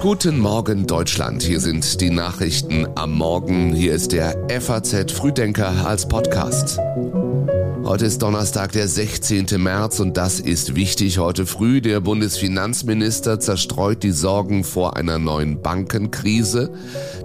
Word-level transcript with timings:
Guten 0.00 0.38
Morgen 0.38 0.86
Deutschland, 0.86 1.42
hier 1.42 1.60
sind 1.60 2.02
die 2.02 2.10
Nachrichten 2.10 2.86
am 2.94 3.12
Morgen. 3.12 3.72
Hier 3.72 3.94
ist 3.94 4.12
der 4.12 4.36
FAZ 4.60 5.12
Frühdenker 5.12 5.86
als 5.86 6.06
Podcast. 6.06 6.78
Heute 7.84 8.06
ist 8.06 8.22
Donnerstag, 8.22 8.72
der 8.72 8.86
16. 8.86 9.46
März 9.56 10.00
und 10.00 10.16
das 10.16 10.40
ist 10.40 10.74
wichtig. 10.74 11.18
Heute 11.18 11.46
früh 11.46 11.80
der 11.80 12.00
Bundesfinanzminister 12.00 13.40
zerstreut 13.40 14.02
die 14.02 14.10
Sorgen 14.10 14.64
vor 14.64 14.96
einer 14.96 15.18
neuen 15.18 15.62
Bankenkrise. 15.62 16.70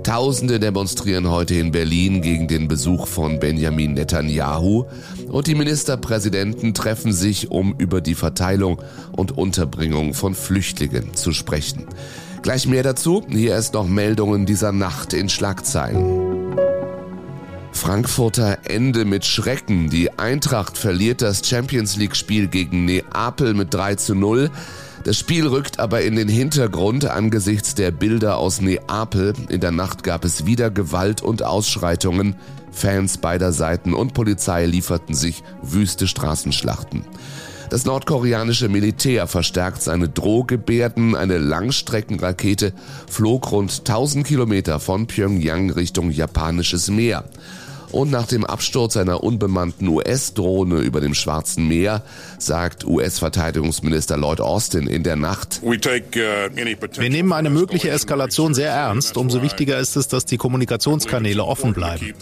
Tausende 0.03 0.59
demonstrieren 0.59 1.29
heute 1.29 1.55
in 1.55 1.71
Berlin 1.71 2.21
gegen 2.21 2.47
den 2.47 2.67
Besuch 2.67 3.07
von 3.07 3.39
Benjamin 3.39 3.93
Netanyahu 3.93 4.85
und 5.27 5.47
die 5.47 5.55
Ministerpräsidenten 5.55 6.73
treffen 6.73 7.11
sich, 7.11 7.51
um 7.51 7.75
über 7.77 7.99
die 7.99 8.15
Verteilung 8.15 8.81
und 9.11 9.37
Unterbringung 9.37 10.13
von 10.13 10.33
Flüchtlingen 10.35 11.13
zu 11.15 11.33
sprechen. 11.33 11.87
Gleich 12.41 12.67
mehr 12.67 12.83
dazu. 12.83 13.23
Hier 13.29 13.57
ist 13.57 13.73
noch 13.73 13.87
Meldungen 13.87 14.45
dieser 14.45 14.71
Nacht 14.71 15.13
in 15.13 15.29
Schlagzeilen. 15.29 16.22
Frankfurter 17.83 18.59
Ende 18.63 19.03
mit 19.03 19.25
Schrecken. 19.25 19.89
Die 19.89 20.17
Eintracht 20.17 20.77
verliert 20.77 21.21
das 21.21 21.45
Champions 21.45 21.97
League 21.97 22.15
Spiel 22.15 22.47
gegen 22.47 22.85
Neapel 22.85 23.53
mit 23.53 23.73
3 23.73 23.95
zu 23.95 24.15
0. 24.15 24.49
Das 25.03 25.19
Spiel 25.19 25.45
rückt 25.47 25.79
aber 25.79 26.01
in 26.01 26.15
den 26.15 26.29
Hintergrund 26.29 27.03
angesichts 27.03 27.75
der 27.75 27.91
Bilder 27.91 28.37
aus 28.37 28.61
Neapel. 28.61 29.33
In 29.49 29.59
der 29.59 29.71
Nacht 29.71 30.01
gab 30.03 30.23
es 30.23 30.45
wieder 30.45 30.71
Gewalt 30.71 31.21
und 31.21 31.43
Ausschreitungen. 31.43 32.37
Fans 32.71 33.17
beider 33.17 33.51
Seiten 33.51 33.93
und 33.93 34.13
Polizei 34.13 34.65
lieferten 34.65 35.13
sich 35.13 35.43
wüste 35.61 36.07
Straßenschlachten. 36.07 37.03
Das 37.69 37.83
nordkoreanische 37.83 38.69
Militär 38.69 39.27
verstärkt 39.27 39.81
seine 39.81 40.07
Drohgebärden. 40.07 41.15
Eine 41.15 41.37
Langstreckenrakete 41.37 42.71
flog 43.09 43.51
rund 43.51 43.79
1000 43.79 44.25
Kilometer 44.25 44.79
von 44.79 45.05
Pyongyang 45.07 45.69
Richtung 45.71 46.11
japanisches 46.11 46.89
Meer 46.89 47.25
und 47.93 48.11
nach 48.11 48.27
dem 48.27 48.43
Absturz 48.43 48.97
einer 48.97 49.23
unbemannten 49.23 49.87
US-Drohne 49.87 50.79
über 50.79 50.99
dem 50.99 51.13
Schwarzen 51.13 51.67
Meer 51.67 52.03
sagt 52.39 52.85
US-Verteidigungsminister 52.85 54.17
Lloyd 54.17 54.41
Austin 54.41 54.87
in 54.87 55.03
der 55.03 55.15
Nacht. 55.15 55.61
Uh, 55.63 55.71
Wir 55.73 57.09
nehmen 57.09 57.31
eine 57.33 57.49
mögliche 57.49 57.89
Eskalation 57.89 58.53
sehr 58.53 58.71
ernst. 58.71 59.15
Umso 59.17 59.41
wichtiger 59.41 59.77
ist 59.77 59.95
es, 59.95 60.07
dass 60.07 60.25
die 60.25 60.37
Kommunikationskanäle 60.37 61.43
offen 61.43 61.73
bleiben. 61.73 62.13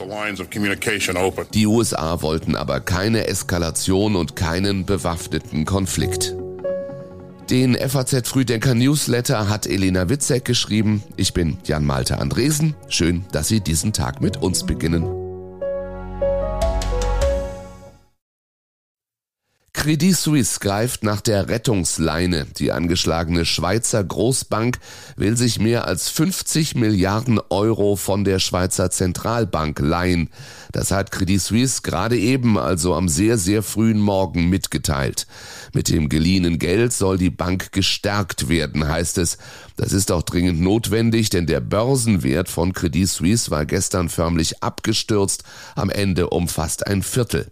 Die 1.54 1.68
USA 1.68 2.22
wollten 2.22 2.56
aber 2.56 2.80
keine 2.82 3.28
Eskalation 3.28 4.16
und 4.16 4.36
keinen 4.36 4.86
bewaffneten 4.86 5.66
Konflikt. 5.66 6.36
Den 7.50 7.76
FAZ 7.76 8.30
Frühdenker 8.30 8.76
Newsletter 8.76 9.50
hat 9.50 9.68
Elena 9.68 10.08
Witzek 10.08 10.46
geschrieben. 10.46 11.04
Ich 11.18 11.34
bin 11.34 11.58
Jan 11.66 11.86
Malte 11.86 12.18
Andresen. 12.18 12.76
Schön, 12.88 13.26
dass 13.34 13.50
Sie 13.50 13.60
diesen 13.60 13.92
Tag 13.92 14.22
mit 14.22 14.38
uns 14.38 14.66
beginnen. 14.66 15.21
Credit 19.82 20.16
Suisse 20.16 20.60
greift 20.60 21.04
nach 21.04 21.22
der 21.22 21.50
Rettungsleine. 21.50 22.46
Die 22.60 22.72
angeschlagene 22.72 23.46
Schweizer 23.46 24.04
Großbank 24.04 24.78
will 25.16 25.36
sich 25.36 25.60
mehr 25.60 25.86
als 25.86 26.08
50 26.10 26.76
Milliarden 26.76 27.40
Euro 27.50 27.96
von 27.96 28.24
der 28.24 28.38
Schweizer 28.38 28.92
Zentralbank 28.92 29.80
leihen. 29.80 30.30
Das 30.72 30.92
hat 30.92 31.10
Credit 31.10 31.42
Suisse 31.42 31.82
gerade 31.82 32.16
eben, 32.16 32.60
also 32.60 32.94
am 32.94 33.10
sehr, 33.10 33.40
sehr 33.40 33.64
frühen 33.64 34.00
Morgen 34.00 34.50
mitgeteilt. 34.50 35.26
Mit 35.74 35.90
dem 35.90 36.10
geliehenen 36.10 36.60
Geld 36.60 36.94
soll 36.94 37.18
die 37.18 37.32
Bank 37.32 37.72
gestärkt 37.72 38.50
werden, 38.50 38.88
heißt 38.88 39.18
es. 39.18 39.40
Das 39.82 39.94
ist 39.94 40.12
auch 40.12 40.22
dringend 40.22 40.62
notwendig, 40.62 41.32
denn 41.32 41.48
der 41.48 41.60
Börsenwert 41.60 42.50
von 42.50 42.72
Credit 42.72 43.10
Suisse 43.10 43.50
war 43.50 43.66
gestern 43.66 44.10
förmlich 44.10 44.62
abgestürzt, 44.62 45.44
am 45.76 45.90
Ende 45.90 46.30
um 46.30 46.48
fast 46.48 46.86
ein 46.86 47.02
Viertel. 47.02 47.52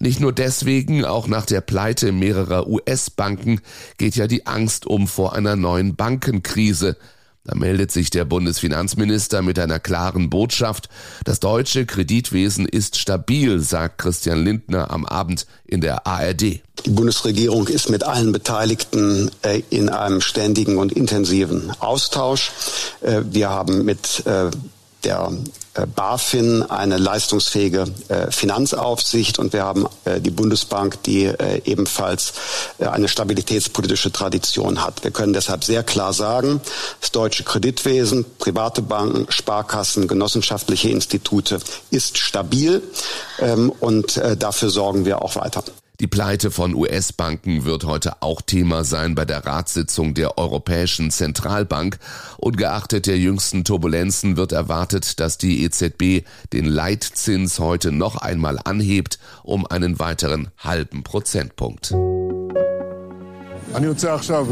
Nicht 0.00 0.18
nur 0.18 0.32
deswegen, 0.32 1.04
auch 1.04 1.28
nach 1.28 1.46
der 1.46 1.60
Pleite 1.60 2.10
mehrerer 2.10 2.66
US-Banken 2.66 3.60
geht 3.96 4.16
ja 4.16 4.26
die 4.26 4.44
Angst 4.44 4.86
um 4.86 5.06
vor 5.06 5.36
einer 5.36 5.54
neuen 5.54 5.94
Bankenkrise. 5.94 6.96
Da 7.44 7.54
meldet 7.54 7.92
sich 7.92 8.10
der 8.10 8.24
Bundesfinanzminister 8.24 9.42
mit 9.42 9.60
einer 9.60 9.78
klaren 9.78 10.30
Botschaft. 10.30 10.88
Das 11.22 11.38
deutsche 11.38 11.86
Kreditwesen 11.86 12.66
ist 12.66 12.96
stabil, 12.98 13.60
sagt 13.60 13.98
Christian 13.98 14.42
Lindner 14.42 14.90
am 14.90 15.06
Abend 15.06 15.46
in 15.64 15.80
der 15.80 16.08
ARD. 16.08 16.60
Die 16.86 16.90
Bundesregierung 16.90 17.66
ist 17.68 17.88
mit 17.88 18.04
allen 18.04 18.32
Beteiligten 18.32 19.30
äh, 19.42 19.62
in 19.70 19.88
einem 19.88 20.20
ständigen 20.20 20.78
und 20.78 20.92
intensiven 20.92 21.72
Austausch. 21.80 22.52
Äh, 23.00 23.22
wir 23.30 23.50
haben 23.50 23.84
mit 23.84 24.24
äh, 24.26 24.50
der 25.04 25.30
BaFin 25.94 26.62
eine 26.62 26.98
leistungsfähige 26.98 27.84
äh, 28.08 28.32
Finanzaufsicht 28.32 29.38
und 29.38 29.52
wir 29.52 29.62
haben 29.62 29.86
die 30.04 30.30
Bundesbank, 30.30 31.00
die 31.04 31.32
ebenfalls 31.64 32.32
eine 32.80 33.06
stabilitätspolitische 33.06 34.10
Tradition 34.10 34.84
hat. 34.84 35.04
Wir 35.04 35.12
können 35.12 35.34
deshalb 35.34 35.62
sehr 35.62 35.84
klar 35.84 36.12
sagen, 36.12 36.60
das 37.00 37.12
deutsche 37.12 37.44
Kreditwesen, 37.44 38.26
private 38.40 38.82
Banken, 38.82 39.30
Sparkassen, 39.30 40.08
genossenschaftliche 40.08 40.88
Institute 40.88 41.60
ist 41.92 42.18
stabil 42.18 42.82
ähm, 43.38 43.70
und 43.78 44.20
dafür 44.38 44.70
sorgen 44.70 45.04
wir 45.04 45.22
auch 45.22 45.36
weiter. 45.36 45.62
Die 46.00 46.06
Pleite 46.06 46.52
von 46.52 46.76
US-Banken 46.76 47.64
wird 47.64 47.82
heute 47.82 48.22
auch 48.22 48.40
Thema 48.40 48.84
sein 48.84 49.16
bei 49.16 49.24
der 49.24 49.44
Ratssitzung 49.44 50.14
der 50.14 50.38
Europäischen 50.38 51.10
Zentralbank. 51.10 51.98
Ungeachtet 52.36 53.08
der 53.08 53.18
jüngsten 53.18 53.64
Turbulenzen 53.64 54.36
wird 54.36 54.52
erwartet, 54.52 55.18
dass 55.18 55.38
die 55.38 55.64
EZB 55.64 56.24
den 56.52 56.66
Leitzins 56.66 57.58
heute 57.58 57.90
noch 57.90 58.14
einmal 58.14 58.60
anhebt 58.62 59.18
um 59.42 59.66
einen 59.66 59.98
weiteren 59.98 60.52
halben 60.58 61.02
Prozentpunkt. 61.02 61.92
אני 63.75 63.85
יוצא 63.85 64.13
עכשיו 64.13 64.47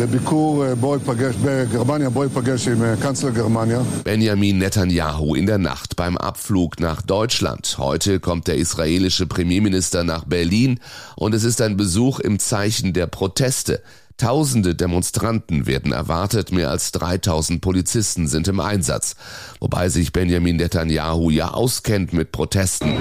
לביקור, 0.00 0.74
בוא 0.74 0.96
אפגש 0.96 1.34
בגרמניה, 1.34 2.10
בוא 2.10 2.26
אפגש 2.26 2.68
עם 2.68 2.96
קנצלר 3.02 3.30
גרמניה. 3.30 3.80
Benjamin 4.04 4.58
Netanyahu 4.58 5.34
in 5.36 5.46
der 5.46 5.58
Nacht 5.58 5.96
beim 5.96 6.16
Abflug 6.18 6.80
nach 6.80 7.02
Deutschland. 7.02 7.76
Heute 7.78 8.20
kommt 8.20 8.46
der 8.46 8.56
israelische 8.56 9.26
Premierminister 9.26 10.04
nach 10.04 10.24
Berlin 10.24 10.80
und 11.16 11.34
es 11.34 11.44
ist 11.44 11.60
ein 11.62 11.76
Besuch 11.76 12.20
im 12.20 12.38
Zeichen 12.38 12.92
der 12.92 13.06
Proteste. 13.06 13.82
Tausende 14.18 14.74
Demonstranten 14.74 15.66
werden 15.66 15.92
erwartet, 15.92 16.50
mehr 16.50 16.70
als 16.70 16.90
3000 16.92 17.60
Polizisten 17.60 18.28
sind 18.28 18.48
im 18.48 18.60
Einsatz, 18.60 19.14
wobei 19.60 19.90
sich 19.90 20.12
Benjamin 20.12 20.56
Netanyahu 20.56 21.30
ja 21.30 21.50
auskennt 21.50 22.12
mit 22.14 22.32
Protesten. 22.32 22.94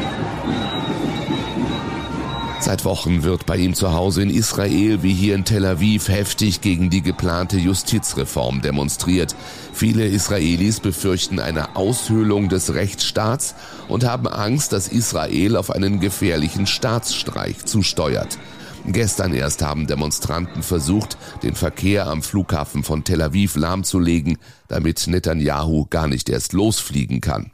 Seit 2.63 2.85
Wochen 2.85 3.23
wird 3.23 3.47
bei 3.47 3.57
ihm 3.57 3.73
zu 3.73 3.95
Hause 3.95 4.23
in 4.23 4.29
Israel 4.29 5.03
wie 5.03 5.15
hier 5.15 5.35
in 5.35 5.47
Tel 5.47 5.65
Aviv 5.65 6.09
heftig 6.09 6.61
gegen 6.61 6.91
die 6.91 7.01
geplante 7.01 7.57
Justizreform 7.57 8.61
demonstriert. 8.61 9.35
Viele 9.73 10.07
Israelis 10.07 10.79
befürchten 10.79 11.41
eine 11.41 11.75
Aushöhlung 11.75 12.51
des 12.51 12.75
Rechtsstaats 12.75 13.55
und 13.89 14.05
haben 14.05 14.29
Angst, 14.29 14.75
dass 14.75 14.89
Israel 14.89 15.57
auf 15.57 15.71
einen 15.71 16.01
gefährlichen 16.01 16.67
Staatsstreich 16.67 17.65
zusteuert. 17.65 18.37
Gestern 18.87 19.35
erst 19.35 19.63
haben 19.63 19.87
Demonstranten 19.87 20.63
versucht, 20.63 21.17
den 21.43 21.55
Verkehr 21.55 22.07
am 22.07 22.23
Flughafen 22.23 22.83
von 22.83 23.05
Tel 23.05 23.23
Aviv 23.23 23.57
lahmzulegen, 23.57 24.39
damit 24.69 25.07
Netanyahu 25.07 25.87
gar 25.91 26.09
nicht 26.09 26.29
erst 26.29 26.53
losfliegen 26.53 27.21
kann. 27.21 27.51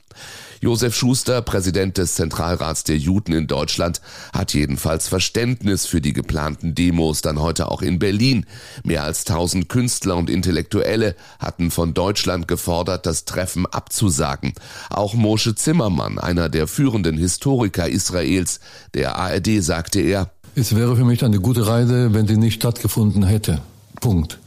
Josef 0.60 0.96
Schuster, 0.96 1.42
Präsident 1.42 1.98
des 1.98 2.14
Zentralrats 2.14 2.82
der 2.84 2.96
Juden 2.96 3.32
in 3.32 3.46
Deutschland, 3.46 4.00
hat 4.32 4.54
jedenfalls 4.54 5.06
Verständnis 5.06 5.86
für 5.86 6.00
die 6.00 6.14
geplanten 6.14 6.74
Demos 6.74 7.20
dann 7.20 7.40
heute 7.40 7.70
auch 7.70 7.82
in 7.82 7.98
Berlin. 7.98 8.46
Mehr 8.82 9.04
als 9.04 9.24
tausend 9.24 9.68
Künstler 9.68 10.16
und 10.16 10.30
Intellektuelle 10.30 11.14
hatten 11.38 11.70
von 11.70 11.92
Deutschland 11.92 12.48
gefordert, 12.48 13.04
das 13.04 13.26
Treffen 13.26 13.66
abzusagen. 13.66 14.54
Auch 14.88 15.14
Moshe 15.14 15.54
Zimmermann, 15.54 16.18
einer 16.18 16.48
der 16.48 16.66
führenden 16.66 17.18
Historiker 17.18 17.88
Israels, 17.88 18.60
der 18.94 19.16
ARD 19.16 19.62
sagte 19.62 20.00
er, 20.00 20.30
es 20.56 20.74
wäre 20.74 20.96
für 20.96 21.04
mich 21.04 21.22
eine 21.22 21.38
gute 21.38 21.66
Reise, 21.66 22.14
wenn 22.14 22.26
sie 22.26 22.38
nicht 22.38 22.54
stattgefunden 22.54 23.22
hätte. 23.24 23.60
Punkt. 24.00 24.38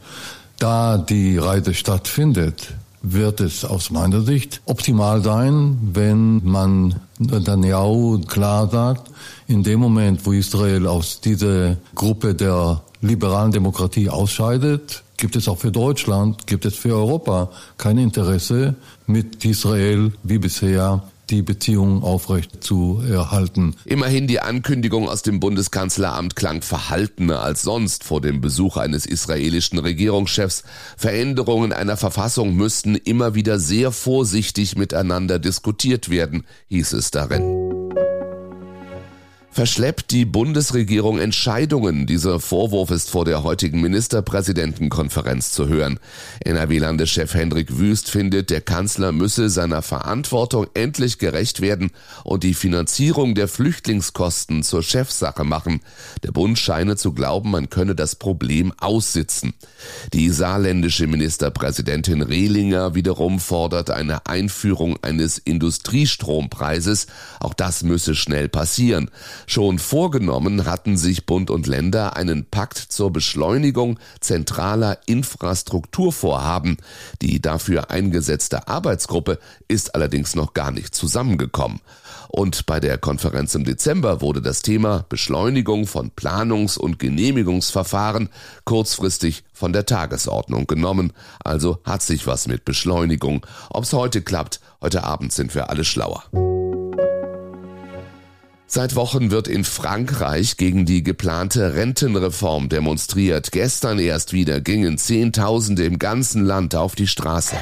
Da 0.58 0.98
die 0.98 1.38
Reise 1.38 1.72
stattfindet, 1.72 2.74
wird 3.00 3.40
es 3.40 3.64
aus 3.64 3.90
meiner 3.90 4.20
Sicht 4.20 4.60
optimal 4.66 5.22
sein, 5.22 5.78
wenn 5.94 6.44
man 6.44 6.96
Netanyahu 7.18 8.20
klar 8.26 8.68
sagt, 8.68 9.10
in 9.46 9.62
dem 9.62 9.80
Moment, 9.80 10.26
wo 10.26 10.32
Israel 10.32 10.86
aus 10.86 11.20
dieser 11.20 11.76
Gruppe 11.94 12.34
der 12.34 12.82
liberalen 13.00 13.52
Demokratie 13.52 14.10
ausscheidet, 14.10 15.02
gibt 15.16 15.36
es 15.36 15.48
auch 15.48 15.58
für 15.58 15.70
Deutschland, 15.70 16.46
gibt 16.46 16.64
es 16.64 16.74
für 16.74 16.94
Europa 16.94 17.50
kein 17.78 17.98
Interesse, 17.98 18.74
mit 19.06 19.44
Israel 19.44 20.12
wie 20.24 20.38
bisher 20.38 21.02
die 21.30 21.42
Beziehungen 21.42 22.02
aufrecht 22.02 22.62
zu 22.62 23.02
erhalten. 23.08 23.76
Immerhin 23.84 24.26
die 24.26 24.40
Ankündigung 24.40 25.08
aus 25.08 25.22
dem 25.22 25.40
Bundeskanzleramt 25.40 26.36
klang 26.36 26.62
verhaltener 26.62 27.42
als 27.42 27.62
sonst 27.62 28.04
vor 28.04 28.20
dem 28.20 28.40
Besuch 28.40 28.76
eines 28.76 29.06
israelischen 29.06 29.78
Regierungschefs. 29.78 30.64
Veränderungen 30.96 31.72
einer 31.72 31.96
Verfassung 31.96 32.54
müssten 32.54 32.94
immer 32.94 33.34
wieder 33.34 33.58
sehr 33.58 33.92
vorsichtig 33.92 34.76
miteinander 34.76 35.38
diskutiert 35.38 36.10
werden, 36.10 36.44
hieß 36.68 36.92
es 36.94 37.10
darin 37.10 37.59
verschleppt 39.60 40.12
die 40.12 40.24
Bundesregierung 40.24 41.18
Entscheidungen. 41.18 42.06
Dieser 42.06 42.40
Vorwurf 42.40 42.90
ist 42.90 43.10
vor 43.10 43.26
der 43.26 43.42
heutigen 43.42 43.82
Ministerpräsidentenkonferenz 43.82 45.52
zu 45.52 45.68
hören. 45.68 46.00
NRW-Landeschef 46.42 47.34
Hendrik 47.34 47.76
Wüst 47.76 48.08
findet, 48.10 48.48
der 48.48 48.62
Kanzler 48.62 49.12
müsse 49.12 49.50
seiner 49.50 49.82
Verantwortung 49.82 50.66
endlich 50.72 51.18
gerecht 51.18 51.60
werden 51.60 51.90
und 52.24 52.42
die 52.42 52.54
Finanzierung 52.54 53.34
der 53.34 53.48
Flüchtlingskosten 53.48 54.62
zur 54.62 54.82
Chefsache 54.82 55.44
machen. 55.44 55.82
Der 56.22 56.32
Bund 56.32 56.58
scheine 56.58 56.96
zu 56.96 57.12
glauben, 57.12 57.50
man 57.50 57.68
könne 57.68 57.94
das 57.94 58.16
Problem 58.16 58.72
aussitzen. 58.78 59.52
Die 60.14 60.30
saarländische 60.30 61.06
Ministerpräsidentin 61.06 62.22
Rehlinger 62.22 62.94
wiederum 62.94 63.38
fordert 63.38 63.90
eine 63.90 64.24
Einführung 64.24 64.96
eines 65.02 65.36
Industriestrompreises. 65.36 67.08
Auch 67.40 67.52
das 67.52 67.82
müsse 67.82 68.14
schnell 68.14 68.48
passieren. 68.48 69.10
Schon 69.50 69.80
vorgenommen 69.80 70.64
hatten 70.64 70.96
sich 70.96 71.26
Bund 71.26 71.50
und 71.50 71.66
Länder 71.66 72.14
einen 72.14 72.44
Pakt 72.44 72.78
zur 72.78 73.12
Beschleunigung 73.12 73.98
zentraler 74.20 74.98
Infrastrukturvorhaben. 75.06 76.76
Die 77.20 77.42
dafür 77.42 77.90
eingesetzte 77.90 78.68
Arbeitsgruppe 78.68 79.40
ist 79.66 79.96
allerdings 79.96 80.36
noch 80.36 80.54
gar 80.54 80.70
nicht 80.70 80.94
zusammengekommen. 80.94 81.80
Und 82.28 82.64
bei 82.66 82.78
der 82.78 82.96
Konferenz 82.96 83.56
im 83.56 83.64
Dezember 83.64 84.20
wurde 84.20 84.40
das 84.40 84.62
Thema 84.62 85.04
Beschleunigung 85.08 85.88
von 85.88 86.12
Planungs- 86.12 86.78
und 86.78 87.00
Genehmigungsverfahren 87.00 88.28
kurzfristig 88.64 89.42
von 89.52 89.72
der 89.72 89.84
Tagesordnung 89.84 90.68
genommen. 90.68 91.12
Also 91.42 91.80
hat 91.82 92.02
sich 92.02 92.28
was 92.28 92.46
mit 92.46 92.64
Beschleunigung. 92.64 93.44
Ob's 93.70 93.92
heute 93.94 94.22
klappt, 94.22 94.60
heute 94.80 95.02
Abend 95.02 95.32
sind 95.32 95.56
wir 95.56 95.70
alle 95.70 95.84
schlauer. 95.84 96.22
Seit 98.72 98.94
Wochen 98.94 99.32
wird 99.32 99.48
in 99.48 99.64
Frankreich 99.64 100.56
gegen 100.56 100.86
die 100.86 101.02
geplante 101.02 101.74
Rentenreform 101.74 102.68
demonstriert. 102.68 103.50
Gestern 103.50 103.98
erst 103.98 104.32
wieder 104.32 104.60
gingen 104.60 104.96
Zehntausende 104.96 105.82
im 105.82 105.98
ganzen 105.98 106.44
Land 106.44 106.76
auf 106.76 106.94
die 106.94 107.08
Straße. 107.08 107.56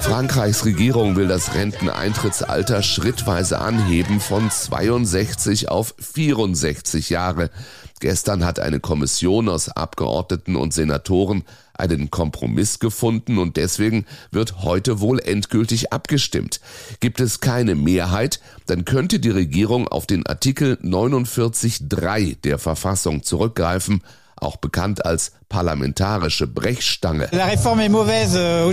Frankreichs 0.00 0.64
Regierung 0.64 1.14
will 1.14 1.28
das 1.28 1.54
Renteneintrittsalter 1.54 2.82
schrittweise 2.82 3.60
anheben 3.60 4.18
von 4.18 4.50
62 4.50 5.68
auf 5.68 5.94
64 6.00 7.10
Jahre. 7.10 7.50
Gestern 8.00 8.44
hat 8.44 8.58
eine 8.58 8.80
Kommission 8.80 9.48
aus 9.48 9.68
Abgeordneten 9.68 10.56
und 10.56 10.74
Senatoren 10.74 11.44
einen 11.74 12.10
Kompromiss 12.10 12.78
gefunden 12.78 13.38
und 13.38 13.56
deswegen 13.56 14.04
wird 14.30 14.62
heute 14.62 15.00
wohl 15.00 15.20
endgültig 15.20 15.92
abgestimmt. 15.92 16.60
Gibt 17.00 17.20
es 17.20 17.40
keine 17.40 17.74
Mehrheit, 17.74 18.40
dann 18.66 18.84
könnte 18.84 19.20
die 19.20 19.30
Regierung 19.30 19.88
auf 19.88 20.06
den 20.06 20.26
Artikel 20.26 20.78
49.3 20.82 22.40
der 22.42 22.58
Verfassung 22.58 23.22
zurückgreifen, 23.22 24.02
auch 24.36 24.56
bekannt 24.56 25.04
als 25.04 25.32
parlamentarische 25.54 26.48
Brechstange. 26.48 27.28
Euh, 27.32 28.72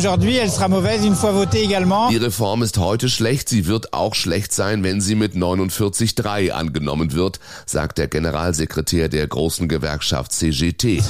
Die 2.09 2.17
Reform 2.17 2.63
ist 2.63 2.79
heute 2.79 3.07
schlecht, 3.07 3.49
sie 3.49 3.67
wird 3.67 3.93
auch 3.93 4.15
schlecht 4.15 4.51
sein, 4.51 4.83
wenn 4.83 4.99
sie 4.99 5.13
mit 5.13 5.35
49.3 5.35 6.49
angenommen 6.49 7.13
wird, 7.13 7.39
sagt 7.67 7.99
der 7.99 8.07
Generalsekretär 8.07 9.09
der 9.09 9.27
großen 9.27 9.67
Gewerkschaft 9.67 10.31
CGT. 10.31 11.03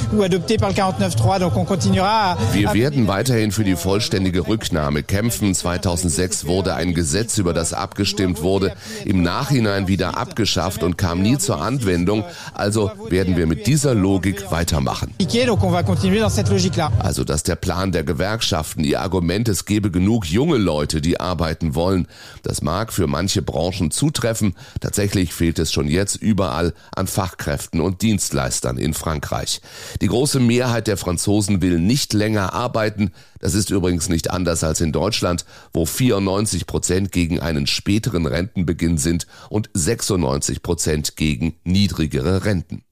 Wir 2.52 2.74
werden 2.74 3.08
weiterhin 3.08 3.54
für 3.54 3.64
die 3.64 3.78
vollständige 3.78 4.48
Rücknahme 4.50 5.04
kämpfen. 5.04 5.56
2006 5.56 6.48
wurde 6.48 6.76
ein 6.76 6.94
Gesetz, 6.94 7.38
über 7.38 7.54
das 7.54 7.72
abgestimmt 7.72 8.42
wurde, 8.42 8.74
im 9.06 9.24
Nachhinein 9.24 9.88
wieder 9.88 10.18
abgeschafft 10.18 10.84
und 10.84 10.98
kam 10.98 11.22
nie 11.22 11.38
zur 11.38 11.62
Anwendung. 11.62 12.26
Also 12.54 12.92
werden 13.08 13.38
wir 13.38 13.48
mit 13.48 13.68
dieser 13.68 13.94
Logik 13.94 14.52
weitermachen 14.52 15.14
donc 15.62 15.70
on 15.70 15.74
va 15.74 15.84
continuer 15.84 16.20
dans 16.20 16.30
cette 16.30 16.50
logique-là. 16.50 16.92
Also, 17.00 17.24
dass 17.24 17.44
der 17.44 17.56
Plan 17.56 17.92
der 17.92 18.04
Gewerkschaften, 18.04 18.84
ihr 18.84 19.02
Argument, 19.02 19.48
es 19.48 19.66
gebe 19.66 19.92
genug 19.92 20.26
junge 20.26 20.58
Leute, 20.58 21.02
die 21.02 21.20
arbeiten 21.20 21.76
wollen, 21.76 22.08
das 22.42 22.62
mag 22.62 22.92
für 22.92 23.06
manche 23.06 23.42
Branchen 23.42 23.92
zutreffen. 23.92 24.56
Tatsächlich 24.80 25.34
fehlt 25.34 25.60
es 25.60 25.72
schon 25.72 25.88
jetzt 25.88 26.16
überall 26.16 26.74
an 26.96 27.06
Fachkräften 27.06 27.80
und 27.80 28.02
Dienstleistern 28.02 28.78
in 28.78 28.94
Frankreich. 28.94 29.62
Die 30.02 30.08
große 30.08 30.40
Mehrheit 30.40 30.88
der 30.88 30.98
Franzosen 30.98 31.62
will 31.62 31.80
nicht 31.80 32.14
länger 32.14 32.54
arbeiten. 32.54 33.12
Das 33.40 33.54
ist 33.54 33.70
übrigens 33.70 34.10
nicht 34.10 34.32
anders 34.32 34.64
als 34.64 34.82
in 34.82 34.92
Deutschland, 34.92 35.46
wo 35.74 35.86
94 35.86 36.66
Prozent 36.66 37.12
gegen 37.12 37.40
einen 37.40 37.68
späteren 37.68 38.26
Rentenbeginn 38.26 38.98
sind 38.98 39.28
und 39.50 39.70
96 39.74 40.64
Prozent 40.64 41.16
gegen 41.18 41.54
niedrigere 41.64 42.46
Renten. 42.46 42.84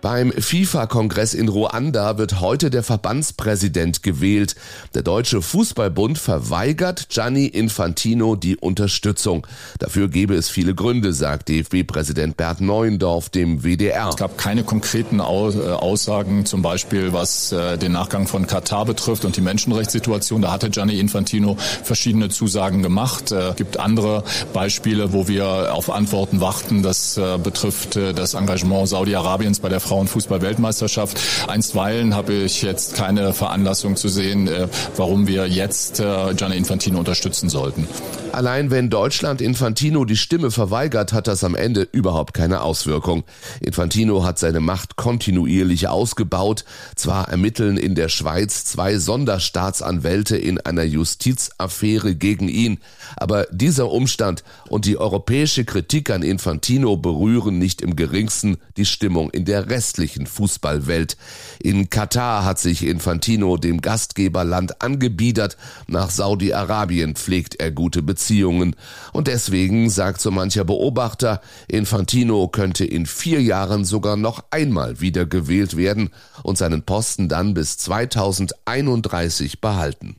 Beim 0.00 0.30
FIFA-Kongress 0.30 1.34
in 1.34 1.48
Ruanda 1.48 2.18
wird 2.18 2.40
heute 2.40 2.70
der 2.70 2.84
Verbandspräsident 2.84 4.04
gewählt. 4.04 4.54
Der 4.94 5.02
Deutsche 5.02 5.42
Fußballbund 5.42 6.18
verweigert 6.18 7.08
Gianni 7.08 7.46
Infantino 7.46 8.36
die 8.36 8.56
Unterstützung. 8.56 9.44
Dafür 9.80 10.08
gebe 10.08 10.36
es 10.36 10.50
viele 10.50 10.76
Gründe, 10.76 11.12
sagt 11.12 11.48
DFB-Präsident 11.48 12.36
Bert 12.36 12.60
Neuendorf 12.60 13.28
dem 13.28 13.64
WDR. 13.64 14.10
Es 14.10 14.16
gab 14.16 14.38
keine 14.38 14.62
konkreten 14.62 15.18
äh, 15.18 15.22
Aussagen, 15.22 16.46
zum 16.46 16.62
Beispiel 16.62 17.12
was 17.12 17.50
äh, 17.50 17.76
den 17.76 17.90
Nachgang 17.90 18.28
von 18.28 18.46
Katar 18.46 18.84
betrifft 18.84 19.24
und 19.24 19.36
die 19.36 19.40
Menschenrechtssituation. 19.40 20.42
Da 20.42 20.52
hatte 20.52 20.70
Gianni 20.70 21.00
Infantino 21.00 21.56
verschiedene 21.82 22.28
Zusagen 22.28 22.84
gemacht. 22.84 23.32
Es 23.32 23.50
äh, 23.50 23.54
gibt 23.56 23.80
andere 23.80 24.22
Beispiele, 24.52 25.12
wo 25.12 25.26
wir 25.26 25.74
auf 25.74 25.90
Antworten 25.90 26.40
warten. 26.40 26.84
Das 26.84 27.18
betrifft 27.42 27.96
das 27.96 28.34
Engagement 28.34 28.88
Saudi-Arabiens 28.88 29.58
bei 29.60 29.68
der 29.68 29.80
Frauenfußball-Weltmeisterschaft. 29.88 31.18
Einstweilen 31.48 32.14
habe 32.14 32.34
ich 32.34 32.62
jetzt 32.62 32.94
keine 32.94 33.32
Veranlassung 33.32 33.96
zu 33.96 34.08
sehen, 34.08 34.46
äh, 34.46 34.68
warum 34.96 35.26
wir 35.26 35.46
jetzt 35.48 36.00
äh, 36.00 36.34
Gianni 36.34 36.56
Infantino 36.56 36.98
unterstützen 36.98 37.48
sollten. 37.48 37.88
Allein 38.32 38.70
wenn 38.70 38.90
Deutschland 38.90 39.40
Infantino 39.40 40.04
die 40.04 40.16
Stimme 40.16 40.50
verweigert, 40.50 41.12
hat 41.12 41.26
das 41.26 41.42
am 41.44 41.54
Ende 41.54 41.88
überhaupt 41.90 42.34
keine 42.34 42.60
Auswirkung. 42.60 43.24
Infantino 43.60 44.22
hat 44.22 44.38
seine 44.38 44.60
Macht 44.60 44.96
kontinuierlich 44.96 45.88
ausgebaut. 45.88 46.64
Zwar 46.94 47.28
ermitteln 47.30 47.78
in 47.78 47.94
der 47.94 48.08
Schweiz 48.08 48.64
zwei 48.64 48.98
Sonderstaatsanwälte 48.98 50.36
in 50.36 50.60
einer 50.60 50.84
Justizaffäre 50.84 52.14
gegen 52.14 52.48
ihn, 52.48 52.78
aber 53.16 53.46
dieser 53.50 53.90
Umstand 53.90 54.44
und 54.68 54.84
die 54.84 54.98
europäische 54.98 55.64
Kritik 55.64 56.10
an 56.10 56.22
Infantino 56.22 56.96
berühren 56.96 57.58
nicht 57.58 57.80
im 57.80 57.96
geringsten 57.96 58.58
die 58.76 58.84
Stimmung 58.84 59.30
in 59.30 59.46
der 59.46 59.68
restlichen 59.78 60.26
Fußballwelt. 60.26 61.16
In 61.60 61.88
Katar 61.88 62.44
hat 62.44 62.58
sich 62.58 62.84
Infantino 62.84 63.56
dem 63.56 63.80
Gastgeberland 63.80 64.82
angebiedert. 64.82 65.56
Nach 65.86 66.10
Saudi-Arabien 66.10 67.14
pflegt 67.14 67.60
er 67.60 67.70
gute 67.70 68.02
Beziehungen. 68.02 68.74
Und 69.12 69.28
deswegen 69.28 69.88
sagt 69.88 70.20
so 70.20 70.32
mancher 70.32 70.64
Beobachter, 70.64 71.40
Infantino 71.68 72.48
könnte 72.48 72.84
in 72.84 73.06
vier 73.06 73.40
Jahren 73.40 73.84
sogar 73.84 74.16
noch 74.16 74.42
einmal 74.50 75.00
wieder 75.00 75.26
gewählt 75.26 75.76
werden 75.76 76.10
und 76.42 76.58
seinen 76.58 76.82
Posten 76.82 77.28
dann 77.28 77.54
bis 77.54 77.78
2031 77.78 79.60
behalten. 79.60 80.16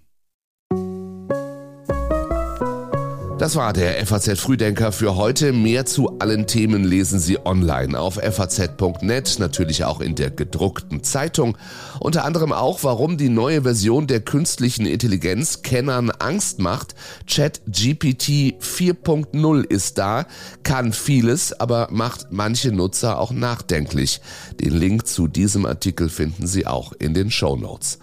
Das 3.39 3.55
war 3.55 3.71
der 3.71 4.05
FAZ 4.05 4.37
Frühdenker 4.37 4.91
für 4.91 5.15
heute. 5.15 5.53
Mehr 5.53 5.85
zu 5.85 6.19
allen 6.19 6.45
Themen 6.45 6.83
lesen 6.83 7.21
Sie 7.21 7.39
online 7.45 7.97
auf 7.97 8.15
faz.net, 8.15 9.37
natürlich 9.39 9.85
auch 9.85 10.01
in 10.01 10.15
der 10.15 10.29
gedruckten 10.29 11.05
Zeitung. 11.05 11.57
Unter 12.01 12.25
anderem 12.25 12.51
auch, 12.51 12.83
warum 12.83 13.17
die 13.17 13.29
neue 13.29 13.61
Version 13.61 14.07
der 14.07 14.19
künstlichen 14.19 14.85
Intelligenz 14.85 15.61
Kennern 15.61 16.11
Angst 16.11 16.59
macht. 16.59 16.95
Chat 17.27 17.61
GPT 17.65 18.59
4.0 18.61 19.63
ist 19.63 19.97
da, 19.97 20.25
kann 20.63 20.91
vieles, 20.91 21.57
aber 21.57 21.87
macht 21.91 22.27
manche 22.31 22.73
Nutzer 22.73 23.19
auch 23.19 23.31
nachdenklich. 23.31 24.19
Den 24.59 24.73
Link 24.73 25.07
zu 25.07 25.29
diesem 25.29 25.65
Artikel 25.65 26.09
finden 26.09 26.45
Sie 26.45 26.67
auch 26.67 26.91
in 26.99 27.13
den 27.13 27.31
Show 27.31 27.55
Notes. 27.55 27.99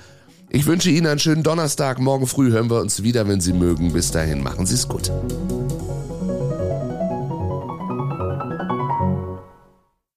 Ich 0.49 0.67
wünsche 0.67 0.91
Ihnen 0.91 1.07
einen 1.07 1.19
schönen 1.19 1.43
Donnerstag. 1.43 1.99
Morgen 1.99 2.27
früh 2.27 2.51
hören 2.51 2.71
wir 2.71 2.81
uns 2.81 3.03
wieder, 3.03 3.27
wenn 3.27 3.41
Sie 3.41 3.53
mögen. 3.53 3.93
Bis 3.93 4.13
dahin, 4.13 4.43
machen 4.43 4.65
Sie 4.67 4.75
es 4.75 4.87
gut. 4.87 5.11